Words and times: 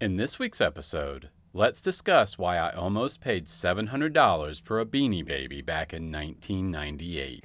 In 0.00 0.16
this 0.16 0.38
week's 0.38 0.62
episode, 0.62 1.28
let's 1.52 1.82
discuss 1.82 2.38
why 2.38 2.56
I 2.56 2.70
almost 2.70 3.20
paid 3.20 3.44
$700 3.44 4.62
for 4.62 4.80
a 4.80 4.86
beanie 4.86 5.22
baby 5.22 5.60
back 5.60 5.92
in 5.92 6.10
1998. 6.10 7.44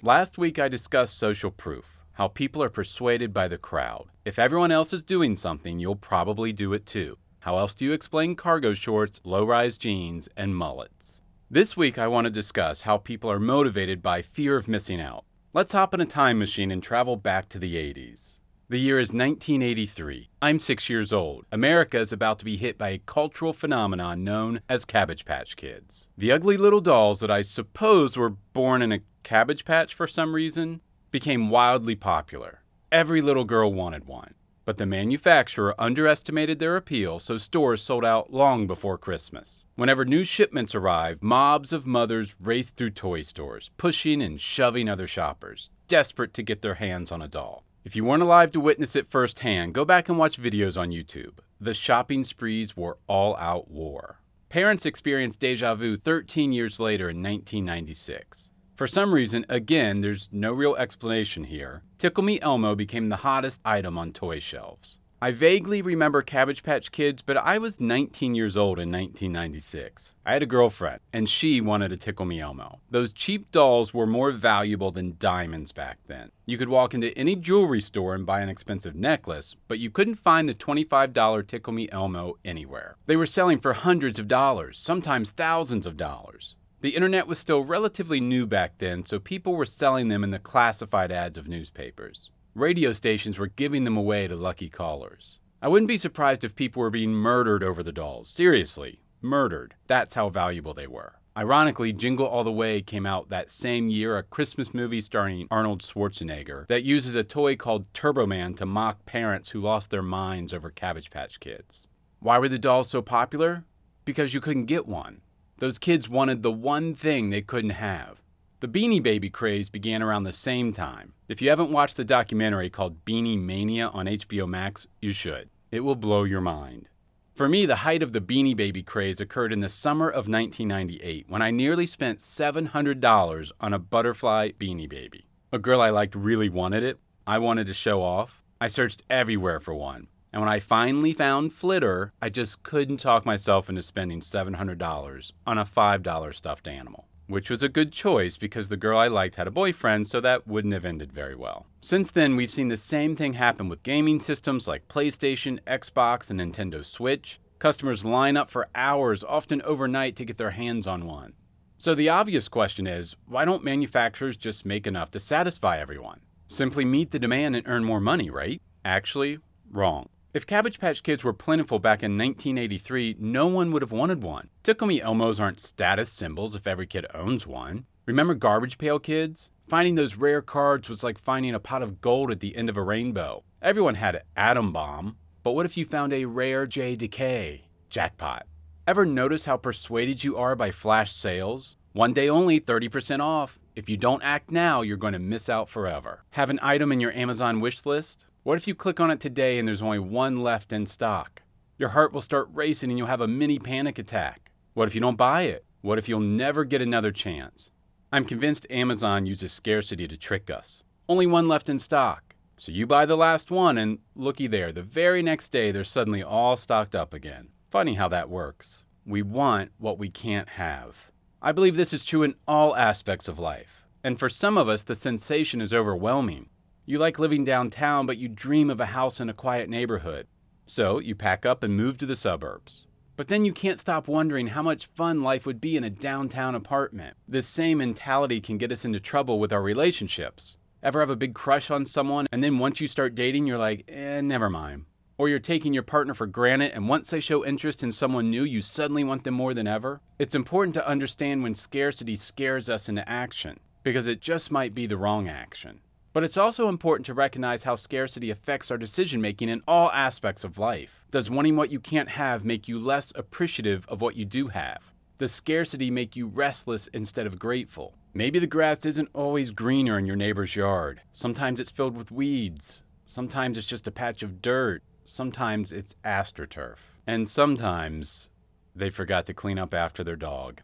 Last 0.00 0.38
week 0.38 0.58
I 0.58 0.68
discussed 0.68 1.18
social 1.18 1.50
proof, 1.50 1.97
how 2.18 2.26
people 2.26 2.60
are 2.60 2.68
persuaded 2.68 3.32
by 3.32 3.46
the 3.46 3.56
crowd. 3.56 4.06
If 4.24 4.40
everyone 4.40 4.72
else 4.72 4.92
is 4.92 5.04
doing 5.04 5.36
something, 5.36 5.78
you'll 5.78 5.94
probably 5.94 6.52
do 6.52 6.72
it 6.72 6.84
too. 6.84 7.16
How 7.38 7.58
else 7.58 7.76
do 7.76 7.84
you 7.84 7.92
explain 7.92 8.34
cargo 8.34 8.74
shorts, 8.74 9.20
low 9.22 9.44
rise 9.44 9.78
jeans, 9.78 10.28
and 10.36 10.56
mullets? 10.56 11.20
This 11.48 11.76
week 11.76 11.96
I 11.96 12.08
want 12.08 12.24
to 12.24 12.30
discuss 12.30 12.82
how 12.82 12.98
people 12.98 13.30
are 13.30 13.38
motivated 13.38 14.02
by 14.02 14.22
fear 14.22 14.56
of 14.56 14.66
missing 14.66 15.00
out. 15.00 15.26
Let's 15.54 15.74
hop 15.74 15.94
in 15.94 16.00
a 16.00 16.06
time 16.06 16.40
machine 16.40 16.72
and 16.72 16.82
travel 16.82 17.14
back 17.14 17.48
to 17.50 17.58
the 17.60 17.76
80s. 17.76 18.38
The 18.68 18.80
year 18.80 18.98
is 18.98 19.10
1983. 19.10 20.28
I'm 20.42 20.58
six 20.58 20.90
years 20.90 21.12
old. 21.12 21.46
America 21.52 22.00
is 22.00 22.12
about 22.12 22.40
to 22.40 22.44
be 22.44 22.56
hit 22.56 22.76
by 22.76 22.88
a 22.88 22.98
cultural 22.98 23.52
phenomenon 23.52 24.24
known 24.24 24.60
as 24.68 24.84
Cabbage 24.84 25.24
Patch 25.24 25.54
Kids. 25.54 26.08
The 26.18 26.32
ugly 26.32 26.56
little 26.56 26.80
dolls 26.80 27.20
that 27.20 27.30
I 27.30 27.42
suppose 27.42 28.16
were 28.16 28.30
born 28.30 28.82
in 28.82 28.90
a 28.90 29.02
cabbage 29.22 29.64
patch 29.64 29.94
for 29.94 30.08
some 30.08 30.34
reason 30.34 30.80
became 31.10 31.50
wildly 31.50 31.94
popular. 31.94 32.62
Every 32.90 33.20
little 33.20 33.44
girl 33.44 33.72
wanted 33.72 34.06
one. 34.06 34.34
But 34.64 34.76
the 34.76 34.84
manufacturer 34.84 35.74
underestimated 35.78 36.58
their 36.58 36.76
appeal, 36.76 37.20
so 37.20 37.38
stores 37.38 37.80
sold 37.80 38.04
out 38.04 38.32
long 38.34 38.66
before 38.66 38.98
Christmas. 38.98 39.64
Whenever 39.76 40.04
new 40.04 40.24
shipments 40.24 40.74
arrived, 40.74 41.22
mobs 41.22 41.72
of 41.72 41.86
mothers 41.86 42.34
raced 42.38 42.76
through 42.76 42.90
toy 42.90 43.22
stores, 43.22 43.70
pushing 43.78 44.20
and 44.20 44.38
shoving 44.38 44.86
other 44.86 45.06
shoppers, 45.06 45.70
desperate 45.86 46.34
to 46.34 46.42
get 46.42 46.60
their 46.60 46.74
hands 46.74 47.10
on 47.10 47.22
a 47.22 47.28
doll. 47.28 47.64
If 47.82 47.96
you 47.96 48.04
weren't 48.04 48.22
alive 48.22 48.52
to 48.52 48.60
witness 48.60 48.94
it 48.94 49.10
firsthand, 49.10 49.72
go 49.72 49.86
back 49.86 50.10
and 50.10 50.18
watch 50.18 50.38
videos 50.38 50.78
on 50.78 50.90
YouTube. 50.90 51.38
The 51.58 51.72
shopping 51.72 52.24
sprees 52.24 52.76
were 52.76 52.98
all 53.06 53.34
out 53.36 53.70
war. 53.70 54.20
Parents 54.50 54.84
experienced 54.84 55.40
deja 55.40 55.74
vu 55.74 55.96
13 55.96 56.52
years 56.52 56.78
later 56.78 57.08
in 57.08 57.22
1996. 57.22 58.50
For 58.78 58.86
some 58.86 59.12
reason, 59.12 59.44
again, 59.48 60.02
there's 60.02 60.28
no 60.30 60.52
real 60.52 60.76
explanation 60.76 61.42
here, 61.42 61.82
Tickle 61.98 62.22
Me 62.22 62.40
Elmo 62.40 62.76
became 62.76 63.08
the 63.08 63.16
hottest 63.16 63.60
item 63.64 63.98
on 63.98 64.12
toy 64.12 64.38
shelves. 64.38 64.98
I 65.20 65.32
vaguely 65.32 65.82
remember 65.82 66.22
Cabbage 66.22 66.62
Patch 66.62 66.92
Kids, 66.92 67.20
but 67.20 67.36
I 67.36 67.58
was 67.58 67.80
19 67.80 68.36
years 68.36 68.56
old 68.56 68.78
in 68.78 68.92
1996. 68.92 70.14
I 70.24 70.32
had 70.32 70.44
a 70.44 70.46
girlfriend, 70.46 71.00
and 71.12 71.28
she 71.28 71.60
wanted 71.60 71.90
a 71.90 71.96
Tickle 71.96 72.24
Me 72.24 72.38
Elmo. 72.38 72.78
Those 72.88 73.12
cheap 73.12 73.50
dolls 73.50 73.92
were 73.92 74.06
more 74.06 74.30
valuable 74.30 74.92
than 74.92 75.16
diamonds 75.18 75.72
back 75.72 75.98
then. 76.06 76.30
You 76.46 76.56
could 76.56 76.68
walk 76.68 76.94
into 76.94 77.12
any 77.18 77.34
jewelry 77.34 77.80
store 77.80 78.14
and 78.14 78.24
buy 78.24 78.42
an 78.42 78.48
expensive 78.48 78.94
necklace, 78.94 79.56
but 79.66 79.80
you 79.80 79.90
couldn't 79.90 80.20
find 80.20 80.48
the 80.48 80.54
$25 80.54 81.48
Tickle 81.48 81.72
Me 81.72 81.88
Elmo 81.90 82.36
anywhere. 82.44 82.96
They 83.06 83.16
were 83.16 83.26
selling 83.26 83.58
for 83.58 83.72
hundreds 83.72 84.20
of 84.20 84.28
dollars, 84.28 84.78
sometimes 84.78 85.30
thousands 85.30 85.84
of 85.84 85.96
dollars. 85.96 86.54
The 86.80 86.94
internet 86.94 87.26
was 87.26 87.38
still 87.38 87.64
relatively 87.64 88.20
new 88.20 88.46
back 88.46 88.78
then, 88.78 89.04
so 89.04 89.18
people 89.18 89.54
were 89.54 89.66
selling 89.66 90.08
them 90.08 90.22
in 90.22 90.30
the 90.30 90.38
classified 90.38 91.10
ads 91.10 91.36
of 91.36 91.48
newspapers 91.48 92.30
radio 92.58 92.92
stations 92.92 93.38
were 93.38 93.46
giving 93.46 93.84
them 93.84 93.96
away 93.96 94.26
to 94.26 94.34
lucky 94.34 94.68
callers. 94.68 95.38
I 95.62 95.68
wouldn't 95.68 95.88
be 95.88 95.98
surprised 95.98 96.44
if 96.44 96.56
people 96.56 96.80
were 96.80 96.90
being 96.90 97.12
murdered 97.12 97.62
over 97.62 97.82
the 97.82 97.92
dolls. 97.92 98.28
Seriously, 98.28 99.00
murdered. 99.22 99.74
That's 99.86 100.14
how 100.14 100.28
valuable 100.28 100.74
they 100.74 100.86
were. 100.86 101.14
Ironically, 101.36 101.92
Jingle 101.92 102.26
All 102.26 102.42
the 102.42 102.50
Way 102.50 102.82
came 102.82 103.06
out 103.06 103.28
that 103.28 103.48
same 103.48 103.88
year, 103.88 104.18
a 104.18 104.24
Christmas 104.24 104.74
movie 104.74 105.00
starring 105.00 105.46
Arnold 105.52 105.82
Schwarzenegger 105.82 106.66
that 106.66 106.82
uses 106.82 107.14
a 107.14 107.22
toy 107.22 107.54
called 107.54 107.92
Turbo 107.94 108.26
Man 108.26 108.54
to 108.54 108.66
mock 108.66 109.06
parents 109.06 109.50
who 109.50 109.60
lost 109.60 109.90
their 109.90 110.02
minds 110.02 110.52
over 110.52 110.70
Cabbage 110.70 111.10
Patch 111.10 111.38
Kids. 111.38 111.86
Why 112.18 112.38
were 112.38 112.48
the 112.48 112.58
dolls 112.58 112.90
so 112.90 113.02
popular? 113.02 113.64
Because 114.04 114.34
you 114.34 114.40
couldn't 114.40 114.64
get 114.64 114.88
one. 114.88 115.20
Those 115.58 115.78
kids 115.78 116.08
wanted 116.08 116.42
the 116.42 116.52
one 116.52 116.94
thing 116.94 117.30
they 117.30 117.42
couldn't 117.42 117.70
have 117.70 118.22
the 118.60 118.66
Beanie 118.66 119.00
Baby 119.00 119.30
craze 119.30 119.70
began 119.70 120.02
around 120.02 120.24
the 120.24 120.32
same 120.32 120.72
time. 120.72 121.12
If 121.28 121.40
you 121.40 121.48
haven't 121.48 121.70
watched 121.70 121.96
the 121.96 122.04
documentary 122.04 122.68
called 122.68 123.04
Beanie 123.04 123.40
Mania 123.40 123.86
on 123.86 124.06
HBO 124.06 124.48
Max, 124.48 124.88
you 125.00 125.12
should. 125.12 125.48
It 125.70 125.80
will 125.80 125.94
blow 125.94 126.24
your 126.24 126.40
mind. 126.40 126.88
For 127.36 127.48
me, 127.48 127.66
the 127.66 127.76
height 127.76 128.02
of 128.02 128.12
the 128.12 128.20
Beanie 128.20 128.56
Baby 128.56 128.82
craze 128.82 129.20
occurred 129.20 129.52
in 129.52 129.60
the 129.60 129.68
summer 129.68 130.08
of 130.08 130.28
1998 130.28 131.26
when 131.28 131.40
I 131.40 131.52
nearly 131.52 131.86
spent 131.86 132.18
$700 132.18 133.52
on 133.60 133.72
a 133.72 133.78
butterfly 133.78 134.50
Beanie 134.58 134.88
Baby. 134.88 135.28
A 135.52 135.58
girl 135.60 135.80
I 135.80 135.90
liked 135.90 136.16
really 136.16 136.48
wanted 136.48 136.82
it. 136.82 136.98
I 137.28 137.38
wanted 137.38 137.68
to 137.68 137.74
show 137.74 138.02
off. 138.02 138.42
I 138.60 138.66
searched 138.66 139.04
everywhere 139.08 139.60
for 139.60 139.72
one. 139.72 140.08
And 140.32 140.42
when 140.42 140.50
I 140.50 140.60
finally 140.60 141.12
found 141.12 141.52
Flitter, 141.52 142.12
I 142.20 142.28
just 142.28 142.62
couldn't 142.62 142.98
talk 142.98 143.24
myself 143.24 143.68
into 143.68 143.82
spending 143.82 144.20
$700 144.20 145.32
on 145.46 145.58
a 145.58 145.64
$5 145.64 146.34
stuffed 146.34 146.68
animal 146.68 147.08
which 147.28 147.50
was 147.50 147.62
a 147.62 147.68
good 147.68 147.92
choice 147.92 148.36
because 148.38 148.68
the 148.68 148.76
girl 148.76 148.98
I 148.98 149.06
liked 149.06 149.36
had 149.36 149.46
a 149.46 149.52
boyfriend, 149.52 150.06
so 150.06 150.20
that 150.20 150.48
wouldn't 150.48 150.74
have 150.74 150.84
ended 150.84 151.12
very 151.12 151.34
well. 151.34 151.66
Since 151.82 152.10
then, 152.10 152.36
we've 152.36 152.50
seen 152.50 152.68
the 152.68 152.76
same 152.76 153.14
thing 153.14 153.34
happen 153.34 153.68
with 153.68 153.82
gaming 153.82 154.18
systems 154.18 154.66
like 154.66 154.88
PlayStation, 154.88 155.60
Xbox, 155.66 156.30
and 156.30 156.40
Nintendo 156.40 156.84
Switch. 156.84 157.38
Customers 157.58 158.04
line 158.04 158.36
up 158.36 158.50
for 158.50 158.68
hours, 158.74 159.22
often 159.22 159.60
overnight, 159.62 160.16
to 160.16 160.24
get 160.24 160.38
their 160.38 160.52
hands 160.52 160.86
on 160.86 161.06
one. 161.06 161.34
So 161.76 161.94
the 161.94 162.08
obvious 162.08 162.48
question 162.48 162.86
is 162.86 163.14
why 163.26 163.44
don't 163.44 163.62
manufacturers 163.62 164.36
just 164.36 164.64
make 164.64 164.86
enough 164.86 165.10
to 165.12 165.20
satisfy 165.20 165.78
everyone? 165.78 166.20
Simply 166.48 166.84
meet 166.84 167.10
the 167.10 167.18
demand 167.18 167.54
and 167.54 167.68
earn 167.68 167.84
more 167.84 168.00
money, 168.00 168.30
right? 168.30 168.60
Actually, 168.84 169.38
wrong. 169.70 170.08
If 170.34 170.46
Cabbage 170.46 170.78
Patch 170.78 171.02
Kids 171.02 171.24
were 171.24 171.32
plentiful 171.32 171.78
back 171.78 172.02
in 172.02 172.18
1983, 172.18 173.16
no 173.18 173.46
one 173.46 173.72
would 173.72 173.80
have 173.80 173.92
wanted 173.92 174.22
one. 174.22 174.50
Tickle 174.62 174.86
Me 174.86 175.00
Elmos 175.00 175.40
aren't 175.40 175.58
status 175.58 176.12
symbols 176.12 176.54
if 176.54 176.66
every 176.66 176.86
kid 176.86 177.06
owns 177.14 177.46
one. 177.46 177.86
Remember 178.04 178.34
Garbage 178.34 178.76
Pail 178.76 178.98
Kids? 178.98 179.48
Finding 179.68 179.94
those 179.94 180.16
rare 180.16 180.42
cards 180.42 180.86
was 180.90 181.02
like 181.02 181.18
finding 181.18 181.54
a 181.54 181.58
pot 181.58 181.82
of 181.82 182.02
gold 182.02 182.30
at 182.30 182.40
the 182.40 182.56
end 182.56 182.68
of 182.68 182.76
a 182.76 182.82
rainbow. 182.82 183.42
Everyone 183.62 183.94
had 183.94 184.16
an 184.16 184.22
Adam 184.36 184.70
Bomb, 184.70 185.16
but 185.42 185.52
what 185.52 185.64
if 185.64 185.78
you 185.78 185.86
found 185.86 186.12
a 186.12 186.26
rare 186.26 186.66
J 186.66 186.94
Decay? 186.94 187.62
Jackpot. 187.88 188.46
Ever 188.86 189.06
notice 189.06 189.46
how 189.46 189.56
persuaded 189.56 190.24
you 190.24 190.36
are 190.36 190.54
by 190.54 190.70
flash 190.70 191.14
sales? 191.14 191.78
One 191.94 192.12
day 192.12 192.28
only, 192.28 192.60
30% 192.60 193.20
off. 193.20 193.58
If 193.74 193.88
you 193.88 193.96
don't 193.96 194.22
act 194.22 194.50
now, 194.50 194.82
you're 194.82 194.98
going 194.98 195.14
to 195.14 195.18
miss 195.18 195.48
out 195.48 195.70
forever. 195.70 196.24
Have 196.30 196.50
an 196.50 196.58
item 196.62 196.92
in 196.92 197.00
your 197.00 197.12
Amazon 197.12 197.60
wish 197.60 197.86
list? 197.86 198.26
What 198.44 198.56
if 198.56 198.68
you 198.68 198.74
click 198.74 199.00
on 199.00 199.10
it 199.10 199.20
today 199.20 199.58
and 199.58 199.66
there's 199.66 199.82
only 199.82 199.98
one 199.98 200.36
left 200.36 200.72
in 200.72 200.86
stock? 200.86 201.42
Your 201.76 201.90
heart 201.90 202.12
will 202.12 202.22
start 202.22 202.48
racing 202.52 202.90
and 202.90 202.96
you'll 202.96 203.08
have 203.08 203.20
a 203.20 203.28
mini 203.28 203.58
panic 203.58 203.98
attack. 203.98 204.52
What 204.74 204.88
if 204.88 204.94
you 204.94 205.00
don't 205.00 205.16
buy 205.16 205.42
it? 205.42 205.64
What 205.80 205.98
if 205.98 206.08
you'll 206.08 206.20
never 206.20 206.64
get 206.64 206.80
another 206.80 207.10
chance? 207.10 207.70
I'm 208.12 208.24
convinced 208.24 208.66
Amazon 208.70 209.26
uses 209.26 209.52
scarcity 209.52 210.08
to 210.08 210.16
trick 210.16 210.50
us. 210.50 210.82
Only 211.08 211.26
one 211.26 211.48
left 211.48 211.68
in 211.68 211.78
stock. 211.78 212.36
So 212.56 212.72
you 212.72 212.86
buy 212.86 213.06
the 213.06 213.16
last 213.16 213.50
one, 213.50 213.78
and 213.78 213.98
looky 214.16 214.46
there, 214.46 214.72
the 214.72 214.82
very 214.82 215.22
next 215.22 215.50
day 215.50 215.70
they're 215.70 215.84
suddenly 215.84 216.22
all 216.22 216.56
stocked 216.56 216.94
up 216.94 217.12
again. 217.12 217.48
Funny 217.70 217.94
how 217.94 218.08
that 218.08 218.30
works. 218.30 218.84
We 219.04 219.22
want 219.22 219.72
what 219.78 219.98
we 219.98 220.10
can't 220.10 220.48
have. 220.50 221.10
I 221.40 221.52
believe 221.52 221.76
this 221.76 221.92
is 221.92 222.04
true 222.04 222.22
in 222.22 222.34
all 222.48 222.74
aspects 222.74 223.28
of 223.28 223.38
life. 223.38 223.84
And 224.02 224.18
for 224.18 224.28
some 224.28 224.56
of 224.56 224.68
us, 224.68 224.82
the 224.82 224.94
sensation 224.94 225.60
is 225.60 225.72
overwhelming. 225.72 226.48
You 226.88 226.98
like 226.98 227.18
living 227.18 227.44
downtown, 227.44 228.06
but 228.06 228.16
you 228.16 228.28
dream 228.28 228.70
of 228.70 228.80
a 228.80 228.86
house 228.86 229.20
in 229.20 229.28
a 229.28 229.34
quiet 229.34 229.68
neighborhood. 229.68 230.26
So 230.66 230.98
you 230.98 231.14
pack 231.14 231.44
up 231.44 231.62
and 231.62 231.76
move 231.76 231.98
to 231.98 232.06
the 232.06 232.16
suburbs. 232.16 232.86
But 233.14 233.28
then 233.28 233.44
you 233.44 233.52
can't 233.52 233.78
stop 233.78 234.08
wondering 234.08 234.46
how 234.46 234.62
much 234.62 234.86
fun 234.94 235.22
life 235.22 235.44
would 235.44 235.60
be 235.60 235.76
in 235.76 235.84
a 235.84 235.90
downtown 235.90 236.54
apartment. 236.54 237.18
This 237.28 237.46
same 237.46 237.76
mentality 237.76 238.40
can 238.40 238.56
get 238.56 238.72
us 238.72 238.86
into 238.86 239.00
trouble 239.00 239.38
with 239.38 239.52
our 239.52 239.60
relationships. 239.60 240.56
Ever 240.82 241.00
have 241.00 241.10
a 241.10 241.14
big 241.14 241.34
crush 241.34 241.70
on 241.70 241.84
someone, 241.84 242.26
and 242.32 242.42
then 242.42 242.58
once 242.58 242.80
you 242.80 242.88
start 242.88 243.14
dating, 243.14 243.46
you're 243.46 243.58
like, 243.58 243.84
eh, 243.86 244.22
never 244.22 244.48
mind. 244.48 244.86
Or 245.18 245.28
you're 245.28 245.40
taking 245.40 245.74
your 245.74 245.82
partner 245.82 246.14
for 246.14 246.26
granted, 246.26 246.72
and 246.72 246.88
once 246.88 247.10
they 247.10 247.20
show 247.20 247.44
interest 247.44 247.82
in 247.82 247.92
someone 247.92 248.30
new, 248.30 248.44
you 248.44 248.62
suddenly 248.62 249.04
want 249.04 249.24
them 249.24 249.34
more 249.34 249.52
than 249.52 249.66
ever? 249.66 250.00
It's 250.18 250.34
important 250.34 250.72
to 250.76 250.88
understand 250.88 251.42
when 251.42 251.54
scarcity 251.54 252.16
scares 252.16 252.70
us 252.70 252.88
into 252.88 253.06
action, 253.06 253.60
because 253.82 254.06
it 254.06 254.22
just 254.22 254.50
might 254.50 254.74
be 254.74 254.86
the 254.86 254.96
wrong 254.96 255.28
action. 255.28 255.80
But 256.18 256.24
it's 256.24 256.36
also 256.36 256.68
important 256.68 257.06
to 257.06 257.14
recognize 257.14 257.62
how 257.62 257.76
scarcity 257.76 258.28
affects 258.28 258.72
our 258.72 258.76
decision 258.76 259.20
making 259.20 259.50
in 259.50 259.62
all 259.68 259.88
aspects 259.92 260.42
of 260.42 260.58
life. 260.58 261.04
Does 261.12 261.30
wanting 261.30 261.54
what 261.54 261.70
you 261.70 261.78
can't 261.78 262.08
have 262.08 262.44
make 262.44 262.66
you 262.66 262.80
less 262.80 263.12
appreciative 263.14 263.86
of 263.88 264.00
what 264.00 264.16
you 264.16 264.24
do 264.24 264.48
have? 264.48 264.90
Does 265.18 265.30
scarcity 265.30 265.92
make 265.92 266.16
you 266.16 266.26
restless 266.26 266.88
instead 266.88 267.28
of 267.28 267.38
grateful? 267.38 267.94
Maybe 268.14 268.40
the 268.40 268.48
grass 268.48 268.84
isn't 268.84 269.10
always 269.14 269.52
greener 269.52 269.96
in 269.96 270.06
your 270.06 270.16
neighbor's 270.16 270.56
yard. 270.56 271.02
Sometimes 271.12 271.60
it's 271.60 271.70
filled 271.70 271.96
with 271.96 272.10
weeds. 272.10 272.82
Sometimes 273.06 273.56
it's 273.56 273.68
just 273.68 273.86
a 273.86 273.92
patch 273.92 274.24
of 274.24 274.42
dirt. 274.42 274.82
sometimes 275.06 275.70
it's 275.70 275.94
AstroTurf, 276.04 276.78
and 277.06 277.28
sometimes 277.28 278.28
they 278.74 278.90
forgot 278.90 279.24
to 279.26 279.34
clean 279.34 279.56
up 279.56 279.72
after 279.72 280.02
their 280.02 280.16
dog. 280.16 280.62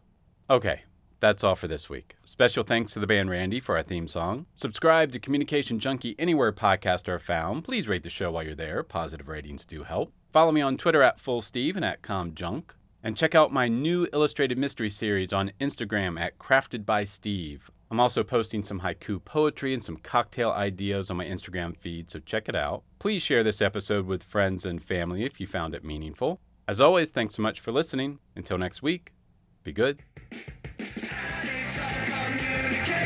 Okay, 0.50 0.82
that's 1.24 1.42
all 1.42 1.56
for 1.56 1.66
this 1.66 1.88
week. 1.88 2.16
Special 2.22 2.64
thanks 2.64 2.92
to 2.92 3.00
the 3.00 3.06
band 3.06 3.30
Randy 3.30 3.58
for 3.58 3.78
our 3.78 3.82
theme 3.82 4.06
song. 4.06 4.44
Subscribe 4.56 5.10
to 5.12 5.18
Communication 5.18 5.78
Junkie 5.78 6.14
anywhere 6.18 6.52
podcasts 6.52 7.08
are 7.08 7.18
found. 7.18 7.64
Please 7.64 7.88
rate 7.88 8.02
the 8.02 8.10
show 8.10 8.30
while 8.30 8.42
you're 8.42 8.54
there. 8.54 8.82
Positive 8.82 9.26
ratings 9.26 9.64
do 9.64 9.84
help. 9.84 10.12
Follow 10.34 10.52
me 10.52 10.60
on 10.60 10.76
Twitter 10.76 11.02
at 11.02 11.18
FullSteve 11.18 11.76
and 11.76 11.84
at 11.84 12.02
ComJunk. 12.02 12.64
And 13.02 13.16
check 13.16 13.34
out 13.34 13.54
my 13.54 13.68
new 13.68 14.06
illustrated 14.12 14.58
mystery 14.58 14.90
series 14.90 15.32
on 15.32 15.52
Instagram 15.58 16.20
at 16.20 16.36
Crafted 16.38 16.84
by 16.84 17.04
Steve. 17.04 17.70
I'm 17.90 18.00
also 18.00 18.22
posting 18.22 18.62
some 18.62 18.80
haiku 18.80 19.24
poetry 19.24 19.72
and 19.72 19.82
some 19.82 19.96
cocktail 19.96 20.50
ideas 20.50 21.10
on 21.10 21.16
my 21.16 21.24
Instagram 21.24 21.74
feed, 21.74 22.10
so 22.10 22.18
check 22.18 22.50
it 22.50 22.54
out. 22.54 22.82
Please 22.98 23.22
share 23.22 23.42
this 23.42 23.62
episode 23.62 24.04
with 24.04 24.22
friends 24.22 24.66
and 24.66 24.82
family 24.82 25.24
if 25.24 25.40
you 25.40 25.46
found 25.46 25.74
it 25.74 25.84
meaningful. 25.84 26.40
As 26.68 26.82
always, 26.82 27.08
thanks 27.08 27.36
so 27.36 27.42
much 27.42 27.60
for 27.60 27.72
listening. 27.72 28.18
Until 28.36 28.58
next 28.58 28.82
week, 28.82 29.12
be 29.62 29.72
good. 29.72 30.02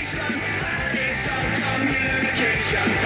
Communication. 0.08 2.97